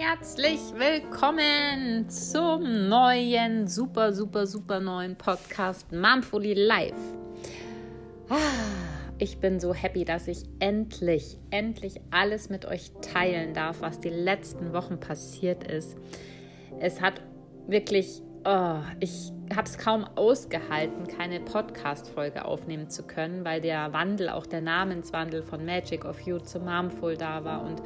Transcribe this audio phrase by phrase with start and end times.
[0.00, 6.96] herzlich willkommen zum neuen, super, super, super neuen Podcast Momfully Live.
[8.30, 8.36] Ah,
[9.18, 14.08] ich bin so happy, dass ich endlich, endlich alles mit euch teilen darf, was die
[14.08, 15.98] letzten Wochen passiert ist.
[16.78, 17.20] Es hat
[17.66, 24.30] wirklich, oh, ich habe es kaum ausgehalten, keine Podcast-Folge aufnehmen zu können, weil der Wandel,
[24.30, 27.82] auch der Namenswandel von Magic of You zu Momful da war und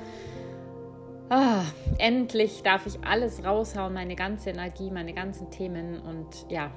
[1.34, 1.62] oh,
[1.98, 6.70] endlich darf ich alles raushauen, meine ganze Energie, meine ganzen Themen und ja,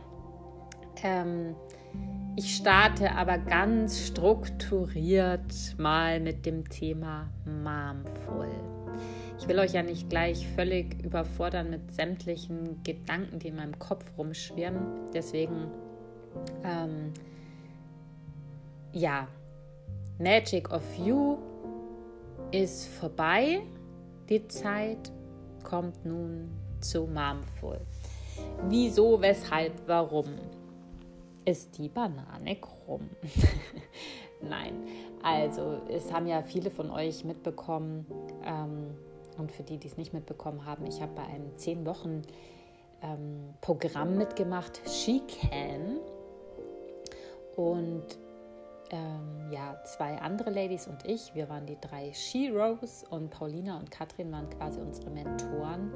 [1.03, 1.55] ähm,
[2.35, 8.49] ich starte aber ganz strukturiert mal mit dem Thema Momful.
[9.39, 14.05] Ich will euch ja nicht gleich völlig überfordern mit sämtlichen Gedanken, die in meinem Kopf
[14.17, 15.11] rumschwirren.
[15.13, 15.71] Deswegen,
[16.63, 17.13] ähm,
[18.94, 19.27] ja,
[20.19, 21.38] Magic of You
[22.52, 23.61] ist vorbei.
[24.30, 25.11] Die Zeit
[25.64, 26.50] kommt nun
[26.81, 27.80] zu Momful.
[28.69, 30.25] Wieso, weshalb, warum?
[31.47, 33.09] ist die Banane krumm?
[34.42, 34.73] Nein,
[35.23, 38.06] also es haben ja viele von euch mitbekommen
[38.45, 38.95] ähm,
[39.38, 42.22] und für die, die es nicht mitbekommen haben, ich habe bei einem 10 Wochen
[43.02, 46.00] ähm, Programm mitgemacht, She Can
[47.56, 48.06] und
[48.91, 53.91] ähm, ja, zwei andere Ladies und ich, wir waren die drei She-Rose und Paulina und
[53.91, 55.91] Katrin waren quasi unsere Mentoren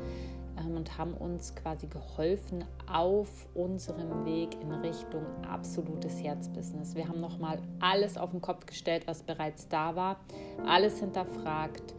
[0.59, 6.95] ähm, und haben uns quasi geholfen auf unserem Weg in Richtung absolutes Herzbusiness.
[6.95, 10.17] Wir haben nochmal alles auf den Kopf gestellt, was bereits da war,
[10.65, 11.93] alles hinterfragt.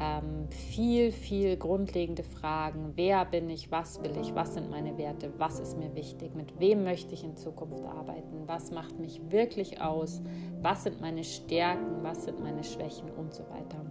[0.00, 2.92] Ähm, viel, viel grundlegende Fragen.
[2.96, 3.70] Wer bin ich?
[3.70, 4.34] Was will ich?
[4.34, 5.32] Was sind meine Werte?
[5.38, 6.34] Was ist mir wichtig?
[6.34, 8.42] Mit wem möchte ich in Zukunft arbeiten?
[8.46, 10.20] Was macht mich wirklich aus?
[10.62, 12.02] Was sind meine Stärken?
[12.02, 13.10] Was sind meine Schwächen?
[13.12, 13.84] Und so weiter.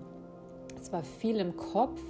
[0.80, 2.02] Es war viel im Kopf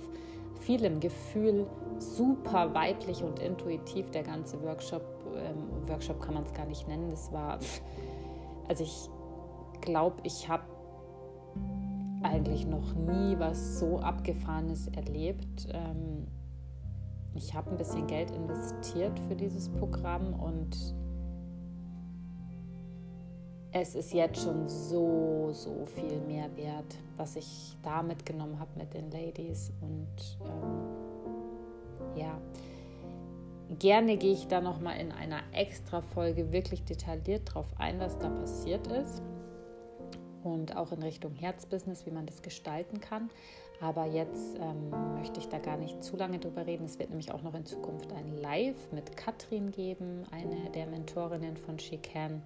[0.64, 1.68] viel im Gefühl,
[2.00, 5.04] super weiblich und intuitiv der ganze Workshop.
[5.36, 7.12] Ähm, Workshop kann man es gar nicht nennen.
[7.12, 7.60] Das war,
[8.68, 9.10] also ich
[9.82, 10.64] glaube, ich habe
[12.24, 15.68] eigentlich noch nie was so abgefahrenes erlebt.
[15.72, 16.28] Ähm,
[17.36, 20.96] ich habe ein bisschen Geld investiert für dieses Programm und
[23.72, 28.94] es ist jetzt schon so, so viel mehr wert, was ich da mitgenommen habe mit
[28.94, 29.74] den Ladies.
[29.82, 32.40] Und ähm, ja,
[33.80, 38.30] gerne gehe ich da nochmal in einer extra Folge wirklich detailliert drauf ein, was da
[38.30, 39.24] passiert ist.
[40.44, 43.30] Und auch in Richtung Herzbusiness, wie man das gestalten kann.
[43.82, 46.86] Aber jetzt ähm, möchte ich da gar nicht zu lange drüber reden.
[46.86, 51.58] Es wird nämlich auch noch in Zukunft ein Live mit Katrin geben, eine der Mentorinnen
[51.58, 52.42] von She Can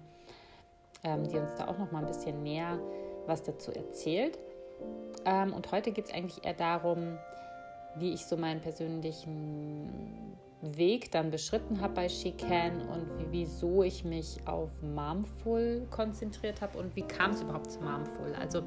[1.04, 2.78] ähm, die uns da auch noch mal ein bisschen mehr
[3.26, 4.38] was dazu erzählt.
[5.24, 7.18] Ähm, und heute geht es eigentlich eher darum,
[7.96, 13.82] wie ich so meinen persönlichen Weg dann beschritten habe bei She Can und wie, wieso
[13.82, 18.34] ich mich auf Momful konzentriert habe und wie kam es überhaupt zu Momful.
[18.40, 18.62] Also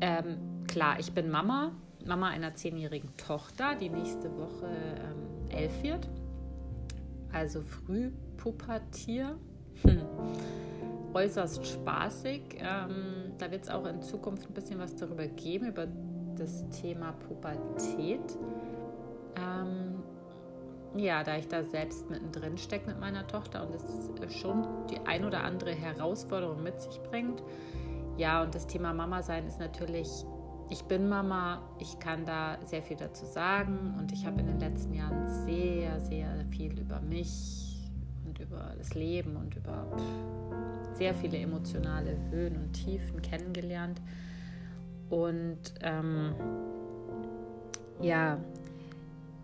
[0.00, 1.72] ähm, klar, ich bin Mama,
[2.06, 6.08] Mama einer zehnjährigen Tochter, die nächste Woche ähm, elf wird,
[7.32, 9.36] also früh Pubertier.
[9.82, 10.00] Hm
[11.14, 12.42] äußerst spaßig.
[12.58, 15.86] Ähm, da wird es auch in Zukunft ein bisschen was darüber geben, über
[16.36, 18.38] das Thema Pubertät.
[19.36, 19.99] Ähm,
[20.96, 25.24] ja, da ich da selbst mittendrin stecke mit meiner Tochter und es schon die ein
[25.24, 27.42] oder andere Herausforderung mit sich bringt.
[28.16, 30.24] Ja, und das Thema Mama sein ist natürlich,
[30.68, 34.60] ich bin Mama, ich kann da sehr viel dazu sagen und ich habe in den
[34.60, 37.88] letzten Jahren sehr, sehr viel über mich
[38.26, 39.86] und über das Leben und über
[40.92, 44.00] sehr viele emotionale Höhen und Tiefen kennengelernt.
[45.08, 46.34] Und ähm,
[48.00, 48.38] ja,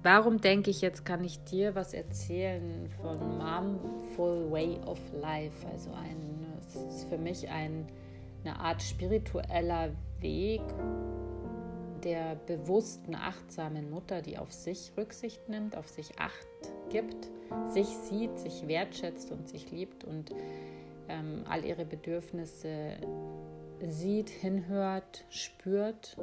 [0.07, 5.67] warum denke ich, jetzt kann ich dir was erzählen von Momful Way of Life?
[5.67, 7.89] Also ein, es ist für mich ein,
[8.45, 10.63] eine Art spiritueller Weg
[12.05, 16.47] der bewussten, achtsamen Mutter, die auf sich Rücksicht nimmt, auf sich Acht
[16.89, 17.29] gibt,
[17.69, 20.31] sich sieht, sich wertschätzt und sich liebt und
[21.09, 22.93] ähm, all ihre Bedürfnisse
[23.87, 26.17] sieht, hinhört, spürt,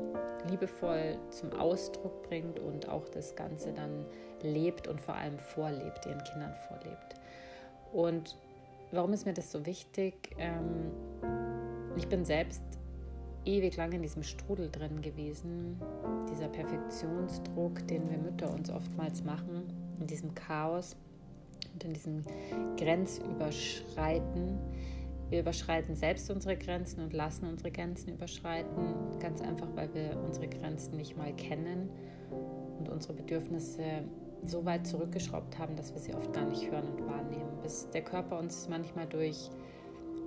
[0.49, 4.05] liebevoll zum Ausdruck bringt und auch das Ganze dann
[4.41, 7.15] lebt und vor allem vorlebt, ihren Kindern vorlebt.
[7.91, 8.37] Und
[8.91, 10.35] warum ist mir das so wichtig?
[10.37, 10.91] Ähm,
[11.95, 12.61] ich bin selbst
[13.45, 15.79] ewig lang in diesem Strudel drin gewesen,
[16.31, 19.63] dieser Perfektionsdruck, den wir Mütter uns oftmals machen,
[19.99, 20.95] in diesem Chaos
[21.73, 22.23] und in diesem
[22.77, 24.57] Grenzüberschreiten.
[25.33, 30.47] Wir überschreiten selbst unsere Grenzen und lassen unsere Grenzen überschreiten, ganz einfach, weil wir unsere
[30.47, 31.89] Grenzen nicht mal kennen
[32.77, 34.03] und unsere Bedürfnisse
[34.43, 38.03] so weit zurückgeschraubt haben, dass wir sie oft gar nicht hören und wahrnehmen, bis der
[38.03, 39.49] Körper uns manchmal durch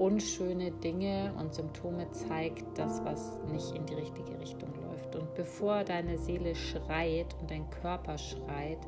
[0.01, 5.15] unschöne Dinge und Symptome zeigt, das, was nicht in die richtige Richtung läuft.
[5.15, 8.81] Und bevor deine Seele schreit und dein Körper schreit,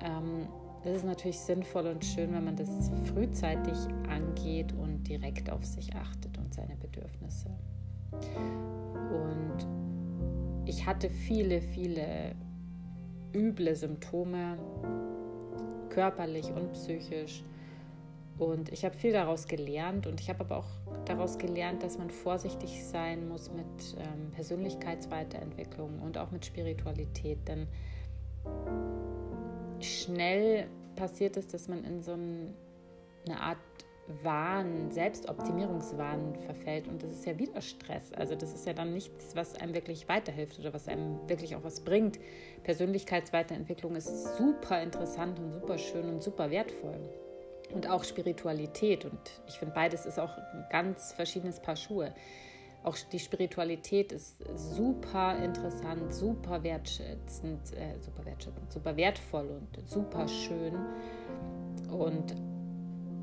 [0.00, 0.46] ähm,
[0.84, 3.76] das ist natürlich sinnvoll und schön, wenn man das frühzeitig
[4.08, 4.72] angeht
[5.08, 7.50] direkt auf sich achtet und seine Bedürfnisse.
[8.12, 9.66] Und
[10.66, 12.34] ich hatte viele, viele
[13.34, 14.58] üble Symptome,
[15.88, 17.42] körperlich und psychisch.
[18.38, 20.68] Und ich habe viel daraus gelernt und ich habe aber auch
[21.06, 23.66] daraus gelernt, dass man vorsichtig sein muss mit
[23.98, 27.38] ähm, Persönlichkeitsweiterentwicklung und auch mit Spiritualität.
[27.48, 27.66] Denn
[29.80, 33.58] schnell passiert es, dass man in so eine Art
[34.22, 38.12] Wahn, Selbstoptimierungswahn verfällt und das ist ja wieder Stress.
[38.12, 41.62] Also das ist ja dann nichts, was einem wirklich weiterhilft oder was einem wirklich auch
[41.62, 42.18] was bringt.
[42.62, 46.98] Persönlichkeitsweiterentwicklung ist super interessant und super schön und super wertvoll.
[47.72, 52.14] Und auch Spiritualität und ich finde beides ist auch ein ganz verschiedenes Paar Schuhe.
[52.84, 60.26] Auch die Spiritualität ist super interessant, super wertschätzend, äh, super wertschätzend, super wertvoll und super
[60.28, 60.74] schön.
[61.90, 62.34] Und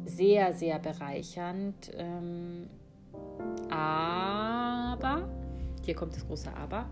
[0.07, 1.91] sehr, sehr bereichernd.
[1.97, 2.67] Ähm,
[3.69, 5.29] aber,
[5.83, 6.85] hier kommt das große Aber,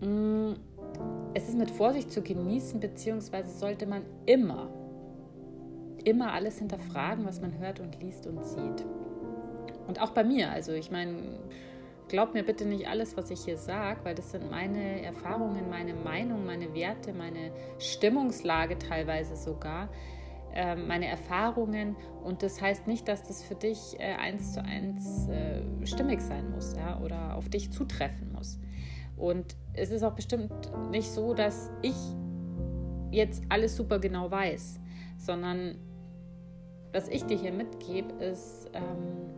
[0.00, 0.54] mm,
[1.34, 4.68] es ist mit Vorsicht zu genießen, beziehungsweise sollte man immer,
[6.04, 8.84] immer alles hinterfragen, was man hört und liest und sieht.
[9.86, 11.16] Und auch bei mir, also ich meine,
[12.08, 15.94] glaub mir bitte nicht alles, was ich hier sage, weil das sind meine Erfahrungen, meine
[15.94, 19.88] Meinung, meine Werte, meine Stimmungslage teilweise sogar.
[20.52, 25.28] Ähm, meine Erfahrungen und das heißt nicht, dass das für dich äh, eins zu eins
[25.28, 28.58] äh, stimmig sein muss ja, oder auf dich zutreffen muss.
[29.16, 30.50] Und es ist auch bestimmt
[30.90, 31.96] nicht so, dass ich
[33.10, 34.80] jetzt alles super genau weiß,
[35.18, 35.76] sondern
[36.92, 39.30] was ich dir hier mitgebe, ist ähm,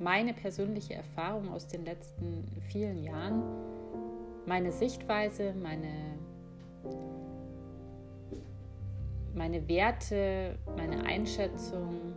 [0.00, 3.42] meine persönliche Erfahrung aus den letzten vielen Jahren,
[4.46, 6.18] meine Sichtweise, meine
[9.34, 12.14] meine Werte, meine Einschätzung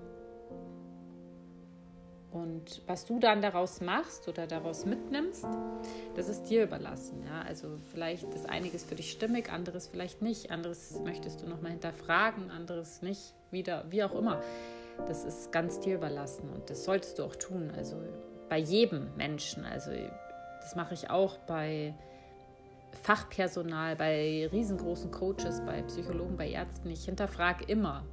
[2.31, 5.45] und was du dann daraus machst oder daraus mitnimmst,
[6.15, 7.23] das ist dir überlassen.
[7.25, 7.41] Ja?
[7.41, 12.51] Also vielleicht ist einiges für dich stimmig, anderes vielleicht nicht, anderes möchtest du nochmal hinterfragen,
[12.51, 14.41] anderes nicht, wieder, wie auch immer.
[15.07, 17.71] Das ist ganz dir überlassen und das solltest du auch tun.
[17.75, 17.97] Also
[18.49, 19.65] bei jedem Menschen.
[19.65, 19.91] Also
[20.61, 21.93] das mache ich auch bei
[23.03, 26.89] Fachpersonal, bei riesengroßen Coaches, bei Psychologen, bei Ärzten.
[26.89, 28.05] Ich hinterfrage immer,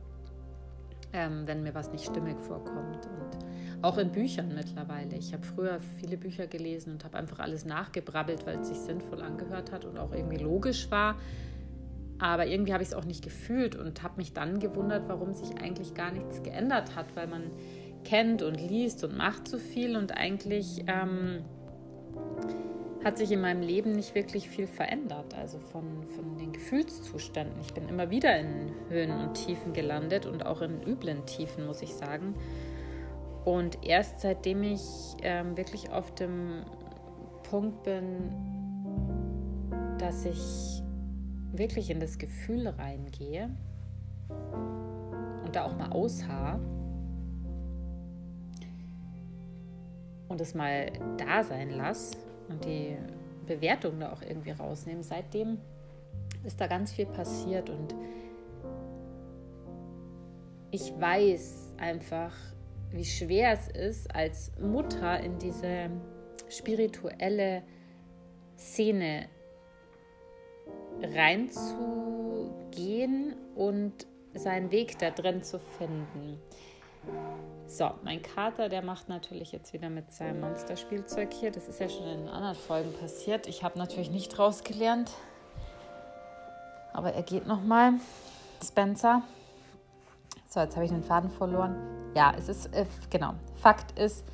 [1.12, 3.06] ähm, wenn mir was nicht stimmig vorkommt.
[3.06, 3.44] Und
[3.84, 5.16] auch in Büchern mittlerweile.
[5.16, 9.22] Ich habe früher viele Bücher gelesen und habe einfach alles nachgebrabbelt, weil es sich sinnvoll
[9.22, 11.16] angehört hat und auch irgendwie logisch war.
[12.18, 15.58] Aber irgendwie habe ich es auch nicht gefühlt und habe mich dann gewundert, warum sich
[15.60, 17.50] eigentlich gar nichts geändert hat, weil man
[18.04, 21.44] kennt und liest und macht so viel und eigentlich ähm,
[23.04, 25.34] hat sich in meinem Leben nicht wirklich viel verändert.
[25.34, 27.60] Also von, von den Gefühlszuständen.
[27.60, 31.82] Ich bin immer wieder in Höhen und Tiefen gelandet und auch in üblen Tiefen, muss
[31.82, 32.34] ich sagen.
[33.44, 34.80] Und erst seitdem ich
[35.22, 36.64] ähm, wirklich auf dem
[37.42, 38.32] Punkt bin,
[39.98, 40.82] dass ich
[41.52, 43.50] wirklich in das Gefühl reingehe
[45.44, 46.58] und da auch mal ausharre
[50.28, 52.16] und es mal da sein lasse,
[52.48, 52.96] und die
[53.46, 55.02] Bewertung da auch irgendwie rausnehmen.
[55.02, 55.58] Seitdem
[56.44, 57.94] ist da ganz viel passiert und
[60.70, 62.34] ich weiß einfach,
[62.90, 65.90] wie schwer es ist, als Mutter in diese
[66.48, 67.62] spirituelle
[68.56, 69.28] Szene
[71.14, 76.38] reinzugehen und seinen Weg da drin zu finden.
[77.66, 81.50] So, mein Kater, der macht natürlich jetzt wieder mit seinem Monsterspielzeug hier.
[81.50, 83.46] Das ist ja schon in anderen Folgen passiert.
[83.46, 85.10] Ich habe natürlich nicht rausgelernt.
[86.92, 87.94] Aber er geht nochmal.
[88.62, 89.22] Spencer.
[90.48, 91.74] So, jetzt habe ich den Faden verloren.
[92.14, 93.34] Ja, es ist, äh, genau.
[93.56, 94.24] Fakt ist,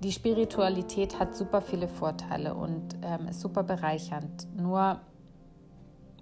[0.00, 4.46] die Spiritualität hat super viele Vorteile und ähm, ist super bereichernd.
[4.54, 5.00] Nur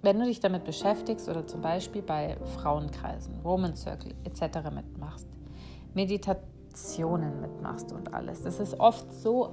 [0.05, 4.59] wenn du dich damit beschäftigst oder zum Beispiel bei Frauenkreisen, Woman Circle etc.
[4.73, 5.27] mitmachst,
[5.93, 9.51] Meditationen mitmachst und alles, das ist oft so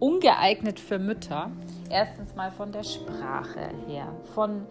[0.00, 1.50] ungeeignet für Mütter.
[1.90, 4.66] Erstens mal von der Sprache her, von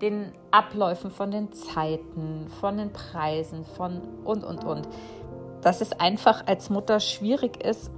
[0.00, 4.88] den Abläufen, von den Zeiten, von den Preisen, von und, und, und.
[5.62, 7.90] Dass es einfach als Mutter schwierig ist,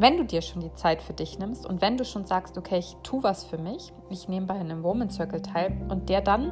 [0.00, 2.78] wenn du dir schon die Zeit für dich nimmst und wenn du schon sagst, okay,
[2.78, 6.50] ich tue was für mich, ich nehme bei einem Woman Circle teil und der dann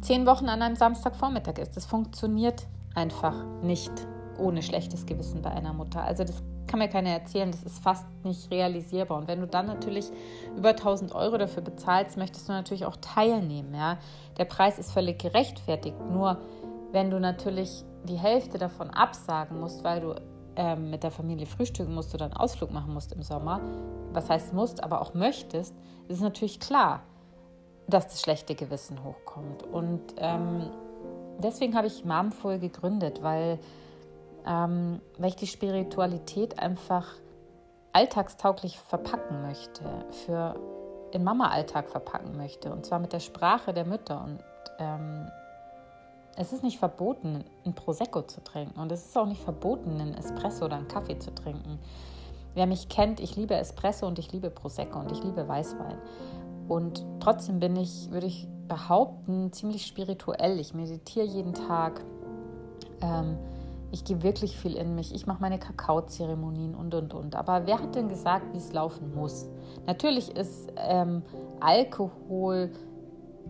[0.00, 2.66] zehn Wochen an einem Samstagvormittag ist, das funktioniert
[2.96, 3.92] einfach nicht
[4.36, 6.02] ohne schlechtes Gewissen bei einer Mutter.
[6.02, 9.18] Also das kann mir keiner erzählen, das ist fast nicht realisierbar.
[9.18, 10.10] Und wenn du dann natürlich
[10.56, 13.74] über 1000 Euro dafür bezahlst, möchtest du natürlich auch teilnehmen.
[13.74, 13.98] Ja?
[14.38, 15.96] Der Preis ist völlig gerechtfertigt.
[16.10, 16.40] Nur
[16.90, 20.14] wenn du natürlich die Hälfte davon absagen musst, weil du
[20.56, 23.60] ähm, mit der Familie frühstücken musst oder einen Ausflug machen musst im Sommer,
[24.12, 25.74] was heißt musst, aber auch möchtest,
[26.08, 27.02] ist natürlich klar,
[27.88, 29.62] dass das schlechte Gewissen hochkommt.
[29.64, 30.70] Und ähm,
[31.38, 33.58] deswegen habe ich Momful gegründet, weil
[34.46, 37.06] ähm, weil ich die Spiritualität einfach
[37.92, 39.84] alltagstauglich verpacken möchte,
[40.24, 40.56] für
[41.12, 42.72] in Mama-Alltag verpacken möchte.
[42.72, 44.24] Und zwar mit der Sprache der Mütter.
[44.24, 44.42] Und
[44.78, 45.30] ähm,
[46.36, 48.80] es ist nicht verboten, ein Prosecco zu trinken.
[48.80, 51.78] Und es ist auch nicht verboten, einen Espresso oder einen Kaffee zu trinken.
[52.54, 55.96] Wer mich kennt, ich liebe Espresso und ich liebe Prosecco und ich liebe Weißwein.
[56.68, 60.58] Und trotzdem bin ich, würde ich behaupten, ziemlich spirituell.
[60.58, 62.02] Ich meditiere jeden Tag.
[63.00, 63.36] Ähm,
[63.90, 65.14] ich gehe wirklich viel in mich.
[65.14, 67.36] Ich mache meine Kakaozeremonien und, und, und.
[67.36, 69.46] Aber wer hat denn gesagt, wie es laufen muss?
[69.86, 71.22] Natürlich ist ähm,
[71.60, 72.70] Alkohol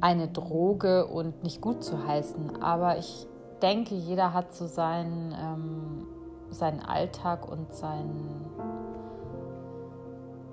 [0.03, 2.63] eine Droge und nicht gut zu heißen.
[2.63, 3.27] Aber ich
[3.63, 6.07] denke, jeder hat so seinen, ähm,
[6.51, 8.11] seinen Alltag und sein,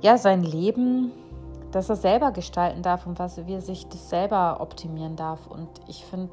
[0.01, 1.11] ja, sein Leben,
[1.71, 5.47] das er selber gestalten darf und was, wie er sich das selber optimieren darf.
[5.47, 6.31] Und ich finde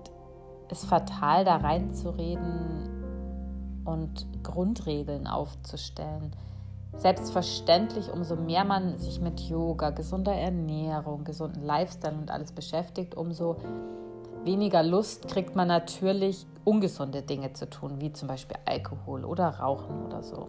[0.69, 2.97] es fatal, da reinzureden,
[3.87, 6.33] und Grundregeln aufzustellen.
[6.99, 13.57] Selbstverständlich, umso mehr man sich mit Yoga, gesunder Ernährung, gesunden Lifestyle und alles beschäftigt, umso
[14.45, 20.07] weniger Lust kriegt man natürlich, ungesunde Dinge zu tun, wie zum Beispiel Alkohol oder Rauchen
[20.07, 20.49] oder so.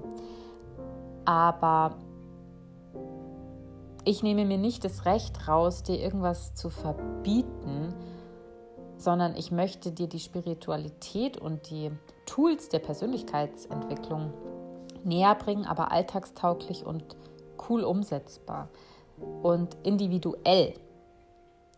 [1.26, 1.96] Aber
[4.06, 7.94] ich nehme mir nicht das Recht raus, dir irgendwas zu verbieten,
[8.96, 11.92] sondern ich möchte dir die Spiritualität und die
[12.26, 14.32] Tools der Persönlichkeitsentwicklung
[15.08, 17.16] näher bringen, aber alltagstauglich und
[17.70, 18.70] cool umsetzbar
[19.42, 20.74] und individuell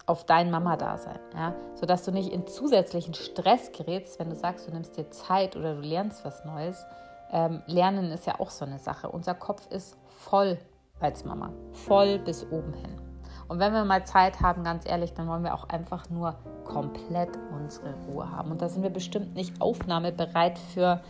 [0.05, 1.53] auf dein Mama-Dasein, ja?
[1.75, 5.75] sodass du nicht in zusätzlichen Stress gerätst, wenn du sagst, du nimmst dir Zeit oder
[5.75, 6.83] du lernst was Neues.
[7.31, 9.09] Ähm, Lernen ist ja auch so eine Sache.
[9.09, 10.57] Unser Kopf ist voll
[10.99, 12.99] als Mama, voll bis oben hin.
[13.47, 17.29] Und wenn wir mal Zeit haben, ganz ehrlich, dann wollen wir auch einfach nur komplett
[17.51, 18.51] unsere Ruhe haben.
[18.51, 21.01] Und da sind wir bestimmt nicht aufnahmebereit für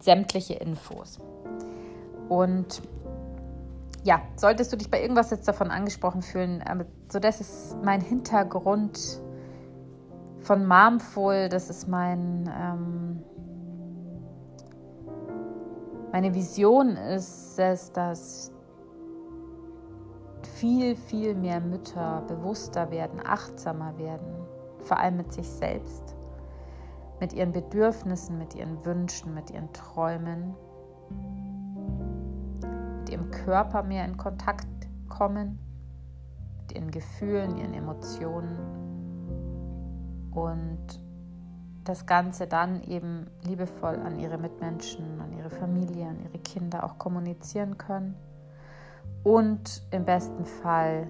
[0.00, 1.18] sämtliche Infos.
[2.28, 2.82] Und
[4.04, 6.62] ja, solltest du dich bei irgendwas jetzt davon angesprochen fühlen,
[7.10, 9.20] so das ist mein Hintergrund
[10.40, 13.22] von Marmful, das ist mein ähm,
[16.12, 18.50] meine Vision ist es, dass
[20.54, 24.46] viel, viel mehr Mütter bewusster werden, achtsamer werden,
[24.80, 26.16] vor allem mit sich selbst,
[27.20, 30.54] mit ihren Bedürfnissen, mit ihren Wünschen, mit ihren Träumen,
[33.00, 34.66] mit ihrem Körper mehr in Kontakt
[35.08, 35.58] kommen,
[36.60, 38.58] mit ihren Gefühlen, ihren Emotionen
[40.30, 40.78] und
[41.84, 46.98] das Ganze dann eben liebevoll an ihre Mitmenschen, an ihre Familie, an ihre Kinder auch
[46.98, 48.14] kommunizieren können
[49.24, 51.06] und im besten Fall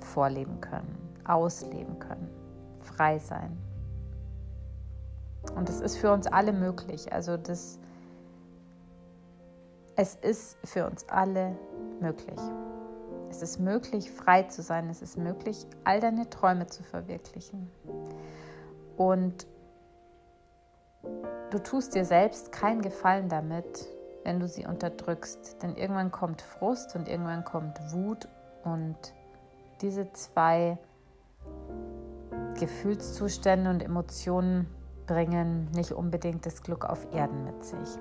[0.00, 2.28] vorleben können, ausleben können,
[2.80, 3.56] frei sein.
[5.58, 7.12] Und das ist für uns alle möglich.
[7.12, 7.80] Also das,
[9.96, 11.58] es ist für uns alle
[12.00, 12.38] möglich.
[13.28, 14.88] Es ist möglich, frei zu sein.
[14.88, 17.68] Es ist möglich, all deine Träume zu verwirklichen.
[18.96, 19.48] Und
[21.50, 23.84] du tust dir selbst keinen Gefallen damit,
[24.22, 25.60] wenn du sie unterdrückst.
[25.60, 28.28] Denn irgendwann kommt Frust und irgendwann kommt Wut
[28.62, 28.96] und
[29.80, 30.78] diese zwei
[32.60, 34.72] Gefühlszustände und Emotionen
[35.08, 37.98] bringen nicht unbedingt das Glück auf Erden mit sich,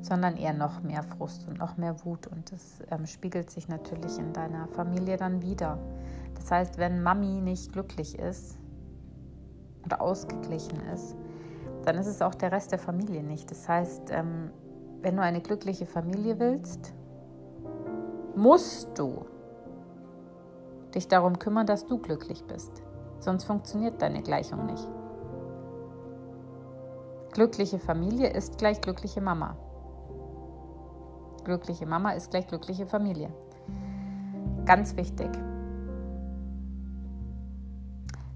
[0.00, 2.26] sondern eher noch mehr Frust und noch mehr Wut.
[2.28, 5.78] Und das ähm, spiegelt sich natürlich in deiner Familie dann wieder.
[6.36, 8.56] Das heißt, wenn Mami nicht glücklich ist
[9.82, 11.16] und ausgeglichen ist,
[11.84, 13.50] dann ist es auch der Rest der Familie nicht.
[13.50, 14.50] Das heißt, ähm,
[15.02, 16.94] wenn du eine glückliche Familie willst,
[18.36, 19.26] musst du
[20.94, 22.82] dich darum kümmern, dass du glücklich bist.
[23.18, 24.88] Sonst funktioniert deine Gleichung nicht.
[27.32, 29.56] Glückliche Familie ist gleich glückliche Mama.
[31.44, 33.30] Glückliche Mama ist gleich glückliche Familie.
[34.66, 35.30] Ganz wichtig.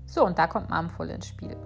[0.06, 1.56] So, und da kommt Momful ins Spiel.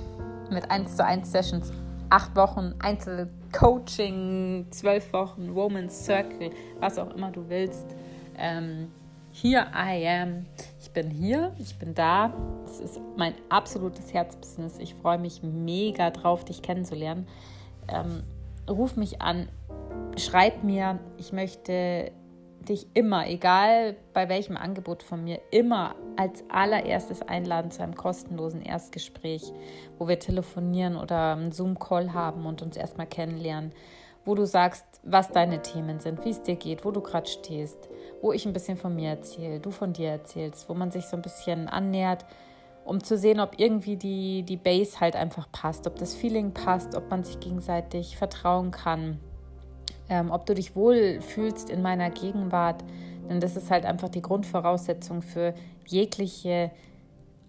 [0.50, 1.72] Mit 1 zu 1 Sessions
[2.10, 7.86] acht Wochen Einzelcoaching, zwölf Wochen Woman's Circle, was auch immer du willst.
[8.36, 8.90] Ähm,
[9.32, 10.46] here I am.
[10.80, 12.32] Ich bin hier, ich bin da.
[12.64, 14.78] Es ist mein absolutes Herzbusiness.
[14.78, 17.26] Ich freue mich mega drauf, dich kennenzulernen.
[17.88, 18.22] Ähm,
[18.68, 19.48] ruf mich an,
[20.16, 21.00] schreib mir.
[21.16, 22.12] Ich möchte
[22.68, 28.62] dich immer, egal bei welchem Angebot von mir, immer als allererstes einladen zu einem kostenlosen
[28.62, 29.52] Erstgespräch,
[29.98, 33.72] wo wir telefonieren oder einen Zoom-Call haben und uns erstmal kennenlernen,
[34.28, 37.88] wo du sagst, was deine Themen sind, wie es dir geht, wo du gerade stehst,
[38.20, 41.16] wo ich ein bisschen von mir erzähle, du von dir erzählst, wo man sich so
[41.16, 42.24] ein bisschen annähert,
[42.84, 46.94] um zu sehen, ob irgendwie die, die Base halt einfach passt, ob das Feeling passt,
[46.94, 49.18] ob man sich gegenseitig vertrauen kann
[50.08, 52.84] ähm, ob du dich wohl fühlst in meiner Gegenwart.
[53.28, 55.54] Denn das ist halt einfach die Grundvoraussetzung für
[55.86, 56.70] jegliche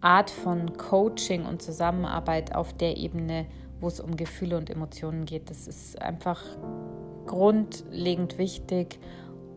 [0.02, 3.46] Art von Coaching und Zusammenarbeit auf der Ebene,
[3.80, 5.50] wo es um Gefühle und Emotionen geht.
[5.50, 6.42] Das ist einfach
[7.26, 9.00] grundlegend wichtig.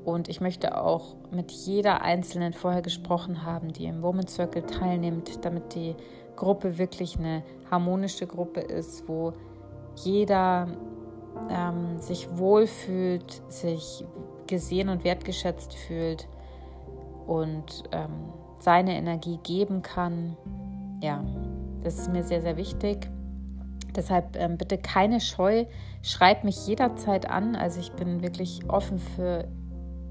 [0.05, 5.45] Und ich möchte auch mit jeder Einzelnen vorher gesprochen haben, die im Woman Circle teilnimmt,
[5.45, 5.95] damit die
[6.37, 9.33] Gruppe wirklich eine harmonische Gruppe ist, wo
[9.97, 10.67] jeder
[11.51, 14.05] ähm, sich wohlfühlt, sich
[14.47, 16.29] gesehen und wertgeschätzt fühlt
[17.27, 20.37] und ähm, seine Energie geben kann.
[21.01, 21.25] Ja,
[21.83, 23.09] das ist mir sehr, sehr wichtig.
[23.95, 25.67] Deshalb ähm, bitte keine Scheu,
[26.03, 27.57] schreib mich jederzeit an.
[27.57, 29.47] Also ich bin wirklich offen für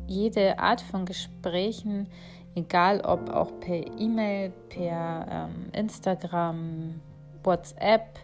[0.07, 2.07] jede Art von Gesprächen,
[2.55, 7.01] egal ob auch per E-Mail, per ähm, Instagram,
[7.43, 8.19] WhatsApp.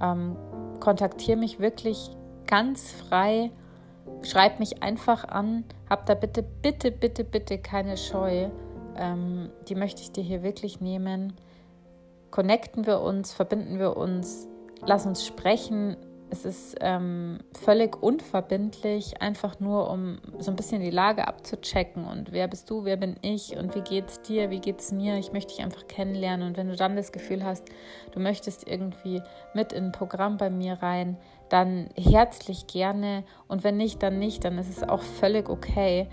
[0.00, 0.36] Ähm,
[0.80, 2.10] kontaktiere mich wirklich
[2.46, 3.50] ganz frei.
[4.22, 5.64] Schreib mich einfach an.
[5.88, 8.48] Hab da bitte, bitte, bitte, bitte keine Scheu.
[8.96, 11.34] Ähm, die möchte ich dir hier wirklich nehmen.
[12.30, 14.48] Connecten wir uns, verbinden wir uns,
[14.84, 15.96] lass uns sprechen.
[16.30, 22.32] Es ist ähm, völlig unverbindlich, einfach nur um so ein bisschen die Lage abzuchecken und
[22.32, 25.18] wer bist du, wer bin ich und wie geht's dir, wie geht's mir.
[25.18, 27.64] Ich möchte dich einfach kennenlernen und wenn du dann das Gefühl hast,
[28.12, 29.20] du möchtest irgendwie
[29.52, 31.18] mit in ein Programm bei mir rein,
[31.50, 36.08] dann herzlich gerne und wenn nicht, dann nicht, dann ist es auch völlig okay.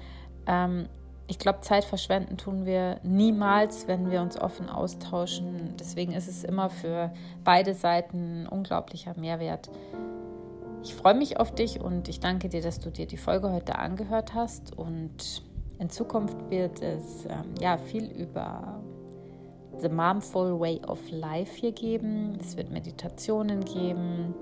[0.48, 0.90] Ähm,
[1.30, 5.76] ich glaube, Zeit verschwenden tun wir niemals, wenn wir uns offen austauschen.
[5.80, 7.14] Deswegen ist es immer für
[7.44, 9.70] beide Seiten ein unglaublicher Mehrwert.
[10.84, 13.78] Ich freue mich auf dich und ich danke dir, dass du dir die Folge heute
[13.78, 14.76] angehört hast.
[14.76, 15.44] Und
[15.78, 18.82] in Zukunft wird es ähm, ja viel über
[19.80, 22.40] The Momful Way of Life hier geben.
[22.42, 24.34] Es wird Meditationen geben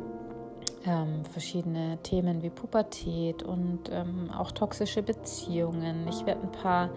[0.87, 6.07] ähm, verschiedene Themen wie Pubertät und ähm, auch toxische Beziehungen.
[6.07, 6.89] Ich werde ein paar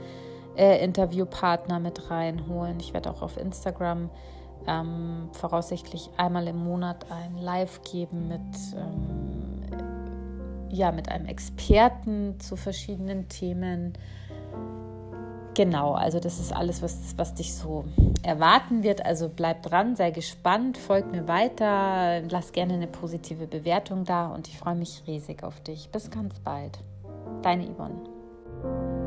[0.56, 2.78] äh, Interviewpartner mit reinholen.
[2.80, 4.10] Ich werde auch auf Instagram
[4.66, 8.40] ähm, voraussichtlich einmal im Monat ein Live geben mit,
[8.76, 13.94] ähm, ja, mit einem Experten zu verschiedenen Themen.
[15.54, 17.84] Genau, also das ist alles, was, was dich so
[18.22, 19.04] erwarten wird.
[19.04, 24.48] Also bleib dran, sei gespannt, folg mir weiter, lass gerne eine positive Bewertung da und
[24.48, 25.90] ich freue mich riesig auf dich.
[25.90, 26.78] Bis ganz bald.
[27.42, 28.99] Deine Yvonne.